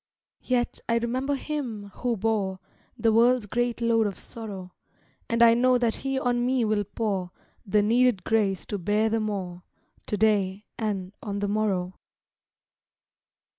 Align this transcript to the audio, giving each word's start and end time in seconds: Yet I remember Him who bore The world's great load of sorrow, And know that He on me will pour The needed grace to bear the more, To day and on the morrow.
Yet 0.41 0.79
I 0.89 0.97
remember 0.97 1.35
Him 1.35 1.89
who 1.97 2.17
bore 2.17 2.57
The 2.97 3.13
world's 3.13 3.45
great 3.45 3.81
load 3.81 4.07
of 4.07 4.17
sorrow, 4.17 4.71
And 5.29 5.61
know 5.61 5.77
that 5.77 5.97
He 5.97 6.17
on 6.17 6.43
me 6.43 6.65
will 6.65 6.85
pour 6.85 7.29
The 7.67 7.83
needed 7.83 8.23
grace 8.23 8.65
to 8.65 8.79
bear 8.79 9.09
the 9.09 9.19
more, 9.19 9.61
To 10.07 10.17
day 10.17 10.65
and 10.79 11.13
on 11.21 11.37
the 11.37 11.47
morrow. 11.47 11.99